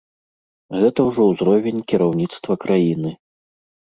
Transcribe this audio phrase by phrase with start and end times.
[0.79, 3.11] Гэта ўжо ўзровень кіраўніцтва краіны.